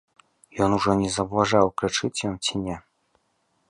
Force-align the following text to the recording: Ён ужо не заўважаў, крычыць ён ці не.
Ён 0.67 0.75
ужо 0.77 0.95
не 1.03 1.11
заўважаў, 1.17 1.65
крычыць 1.83 2.15
ён 2.31 2.35
ці 2.49 2.53
не. 2.67 2.83